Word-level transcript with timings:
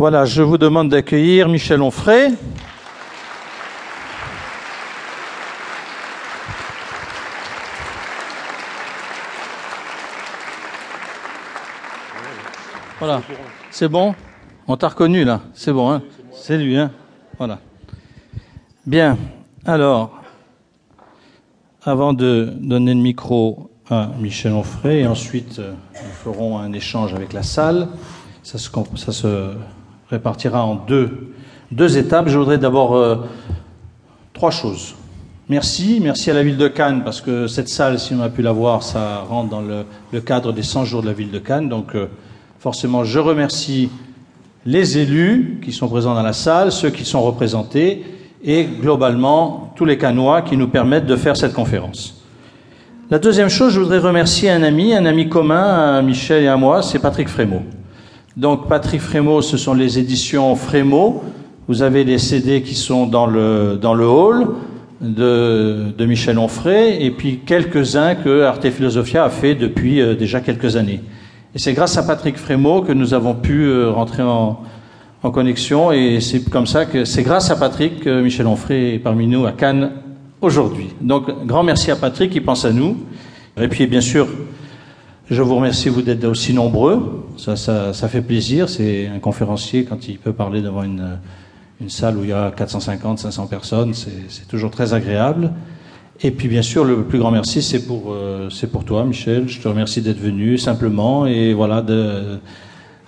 Voilà, 0.00 0.24
je 0.24 0.40
vous 0.40 0.56
demande 0.56 0.88
d'accueillir 0.88 1.46
Michel 1.46 1.82
Onfray. 1.82 2.32
Voilà, 12.98 13.20
c'est 13.70 13.88
bon? 13.88 14.14
On 14.66 14.78
t'a 14.78 14.88
reconnu 14.88 15.22
là, 15.22 15.42
c'est 15.52 15.70
bon, 15.70 15.90
hein? 15.90 16.00
C'est 16.32 16.56
lui, 16.56 16.78
hein? 16.78 16.90
Voilà. 17.36 17.58
Bien, 18.86 19.18
alors, 19.66 20.22
avant 21.82 22.14
de 22.14 22.54
donner 22.58 22.94
le 22.94 23.00
micro 23.00 23.70
à 23.90 24.08
Michel 24.18 24.52
Onfray, 24.52 25.00
et 25.00 25.06
ensuite 25.06 25.58
euh, 25.58 25.74
nous 25.92 26.12
ferons 26.24 26.58
un 26.58 26.72
échange 26.72 27.12
avec 27.12 27.34
la 27.34 27.42
salle, 27.42 27.88
ça 28.42 28.56
se, 28.56 28.70
ça 28.96 29.12
se 29.12 29.52
répartira 30.10 30.64
en 30.64 30.74
deux, 30.74 31.32
deux 31.70 31.98
étapes. 31.98 32.28
Je 32.28 32.38
voudrais 32.38 32.58
d'abord 32.58 32.96
euh, 32.96 33.16
trois 34.32 34.50
choses. 34.50 34.94
Merci, 35.48 36.00
merci 36.02 36.30
à 36.30 36.34
la 36.34 36.42
ville 36.42 36.56
de 36.56 36.68
Cannes, 36.68 37.02
parce 37.04 37.20
que 37.20 37.46
cette 37.46 37.68
salle, 37.68 37.98
si 37.98 38.14
on 38.14 38.20
a 38.20 38.28
pu 38.28 38.42
la 38.42 38.52
voir, 38.52 38.82
ça 38.82 39.24
rentre 39.28 39.50
dans 39.50 39.62
le, 39.62 40.20
cadre 40.20 40.52
des 40.52 40.62
100 40.62 40.84
jours 40.84 41.02
de 41.02 41.08
la 41.08 41.12
ville 41.12 41.30
de 41.30 41.38
Cannes. 41.38 41.68
Donc, 41.68 41.94
euh, 41.94 42.06
forcément, 42.58 43.02
je 43.04 43.18
remercie 43.18 43.90
les 44.64 44.98
élus 44.98 45.60
qui 45.64 45.72
sont 45.72 45.88
présents 45.88 46.14
dans 46.14 46.22
la 46.22 46.32
salle, 46.32 46.70
ceux 46.70 46.90
qui 46.90 47.04
sont 47.04 47.22
représentés, 47.22 48.04
et 48.44 48.64
globalement 48.64 49.72
tous 49.76 49.84
les 49.84 49.98
Canois 49.98 50.42
qui 50.42 50.56
nous 50.56 50.68
permettent 50.68 51.06
de 51.06 51.16
faire 51.16 51.36
cette 51.36 51.52
conférence. 51.52 52.22
La 53.10 53.18
deuxième 53.18 53.48
chose, 53.48 53.72
je 53.72 53.80
voudrais 53.80 53.98
remercier 53.98 54.50
un 54.50 54.62
ami, 54.62 54.94
un 54.94 55.04
ami 55.04 55.28
commun 55.28 55.96
à 55.96 56.02
Michel 56.02 56.44
et 56.44 56.48
à 56.48 56.56
moi, 56.56 56.80
c'est 56.82 57.00
Patrick 57.00 57.28
Frémaux. 57.28 57.62
Donc 58.40 58.68
Patrick 58.68 59.02
Frémaux, 59.02 59.42
ce 59.42 59.58
sont 59.58 59.74
les 59.74 59.98
éditions 59.98 60.56
Frémaux. 60.56 61.22
Vous 61.68 61.82
avez 61.82 62.04
les 62.04 62.16
CD 62.16 62.62
qui 62.62 62.74
sont 62.74 63.04
dans 63.06 63.26
le, 63.26 63.78
dans 63.78 63.92
le 63.92 64.08
hall 64.08 64.48
de, 65.02 65.92
de 65.96 66.06
Michel 66.06 66.38
Onfray, 66.38 67.04
et 67.04 67.10
puis 67.10 67.40
quelques-uns 67.44 68.14
que 68.14 68.44
Arte 68.44 68.70
Philosophia 68.70 69.24
a 69.24 69.28
fait 69.28 69.54
depuis 69.54 70.00
euh, 70.00 70.14
déjà 70.14 70.40
quelques 70.40 70.76
années. 70.76 71.02
Et 71.54 71.58
c'est 71.58 71.74
grâce 71.74 71.98
à 71.98 72.02
Patrick 72.02 72.38
Frémaux 72.38 72.80
que 72.80 72.92
nous 72.92 73.12
avons 73.12 73.34
pu 73.34 73.64
euh, 73.64 73.90
rentrer 73.90 74.22
en, 74.22 74.60
en 75.22 75.30
connexion, 75.30 75.92
et 75.92 76.20
c'est 76.22 76.48
comme 76.48 76.66
ça 76.66 76.86
que 76.86 77.04
c'est 77.04 77.22
grâce 77.22 77.50
à 77.50 77.56
Patrick 77.56 78.00
que 78.00 78.22
Michel 78.22 78.46
Onfray 78.46 78.94
est 78.94 78.98
parmi 79.00 79.26
nous 79.26 79.44
à 79.44 79.52
Cannes 79.52 79.90
aujourd'hui. 80.40 80.86
Donc, 81.02 81.44
grand 81.44 81.62
merci 81.62 81.90
à 81.90 81.96
Patrick 81.96 82.30
qui 82.30 82.40
pense 82.40 82.64
à 82.64 82.72
nous. 82.72 82.96
Et 83.60 83.68
puis, 83.68 83.86
bien 83.86 84.00
sûr, 84.00 84.28
je 85.30 85.42
vous 85.42 85.54
remercie 85.54 85.88
vous 85.88 86.02
d'être 86.02 86.24
aussi 86.24 86.52
nombreux. 86.52 87.24
Ça, 87.36 87.56
ça, 87.56 87.92
ça 87.92 88.08
fait 88.08 88.20
plaisir. 88.22 88.68
C'est 88.68 89.06
un 89.06 89.20
conférencier 89.20 89.84
quand 89.84 90.08
il 90.08 90.18
peut 90.18 90.32
parler 90.32 90.60
devant 90.60 90.82
une, 90.82 91.18
une 91.80 91.88
salle 91.90 92.16
où 92.16 92.24
il 92.24 92.30
y 92.30 92.32
a 92.32 92.50
450, 92.50 93.20
500 93.20 93.46
personnes. 93.46 93.94
C'est 93.94 94.48
toujours 94.48 94.70
très 94.70 94.92
agréable. 94.92 95.52
Et 96.22 96.32
puis, 96.32 96.48
bien 96.48 96.62
sûr, 96.62 96.84
le 96.84 97.04
plus 97.04 97.18
grand 97.18 97.30
merci, 97.30 97.62
c'est 97.62 97.86
pour, 97.86 98.12
euh, 98.12 98.50
pour 98.70 98.84
toi, 98.84 99.04
Michel. 99.04 99.48
Je 99.48 99.60
te 99.60 99.68
remercie 99.68 100.02
d'être 100.02 100.20
venu 100.20 100.58
simplement 100.58 101.26
et 101.26 101.54
voilà 101.54 101.80
de 101.80 102.38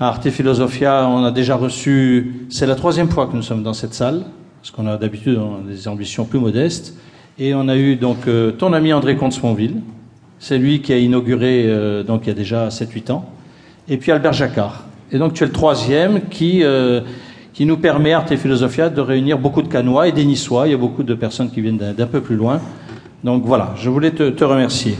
à 0.00 0.08
Arte 0.08 0.30
Philosophia, 0.30 1.06
on 1.06 1.24
a 1.24 1.30
déjà 1.30 1.56
reçu, 1.56 2.46
c'est 2.48 2.64
la 2.64 2.74
troisième 2.74 3.10
fois 3.10 3.26
que 3.26 3.36
nous 3.36 3.42
sommes 3.42 3.62
dans 3.62 3.74
cette 3.74 3.92
salle, 3.92 4.24
parce 4.58 4.70
qu'on 4.70 4.86
a 4.86 4.96
d'habitude 4.96 5.38
des 5.68 5.88
ambitions 5.88 6.24
plus 6.24 6.38
modestes. 6.38 6.96
Et 7.38 7.54
on 7.54 7.68
a 7.68 7.76
eu 7.76 7.96
donc 7.96 8.26
euh, 8.26 8.50
ton 8.50 8.72
ami 8.72 8.94
André 8.94 9.16
Comte-Sponville, 9.16 9.82
c'est 10.40 10.58
lui 10.58 10.80
qui 10.80 10.92
a 10.92 10.98
inauguré 10.98 11.66
euh, 11.66 12.02
donc 12.02 12.22
il 12.24 12.28
y 12.28 12.32
a 12.32 12.34
déjà 12.34 12.68
7-8 12.68 13.12
ans, 13.12 13.30
et 13.88 13.96
puis 13.98 14.10
Albert 14.10 14.32
Jacquard. 14.32 14.84
Et 15.12 15.18
donc 15.18 15.34
tu 15.34 15.44
es 15.44 15.46
le 15.46 15.52
troisième 15.52 16.22
qui, 16.28 16.64
euh, 16.64 17.02
qui 17.52 17.66
nous 17.66 17.76
permet, 17.76 18.12
Arte 18.12 18.34
Philosophia, 18.34 18.88
de 18.88 19.00
réunir 19.00 19.38
beaucoup 19.38 19.62
de 19.62 19.68
Canois 19.68 20.08
et 20.08 20.12
des 20.12 20.24
Niçois. 20.24 20.66
Il 20.66 20.70
y 20.70 20.74
a 20.74 20.78
beaucoup 20.78 21.02
de 21.02 21.14
personnes 21.14 21.50
qui 21.50 21.60
viennent 21.60 21.78
d'un 21.78 22.06
peu 22.06 22.20
plus 22.20 22.36
loin. 22.36 22.60
Donc 23.22 23.44
voilà, 23.44 23.74
je 23.76 23.90
voulais 23.90 24.12
te 24.12 24.44
remercier. 24.44 24.96